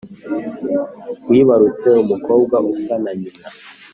Wibarutse 1.29 1.87
umukobwa 2.03 2.55
usa 2.71 2.95
na 3.03 3.11
nyina 3.19 3.45